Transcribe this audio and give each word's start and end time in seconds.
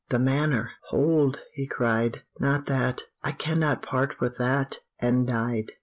"The 0.09 0.17
manor! 0.17 0.71
hold!" 0.89 1.41
he 1.53 1.67
cried, 1.67 2.23
"Not 2.39 2.65
that; 2.65 3.03
I 3.23 3.33
cannot 3.33 3.83
part 3.83 4.19
with 4.19 4.39
that!" 4.39 4.79
and 4.99 5.27
died! 5.27 5.73